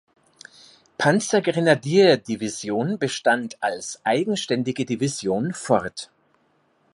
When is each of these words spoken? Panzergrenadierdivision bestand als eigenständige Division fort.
Panzergrenadierdivision 0.97 2.97
bestand 2.97 3.61
als 3.61 4.01
eigenständige 4.03 4.83
Division 4.83 5.53
fort. 5.53 6.09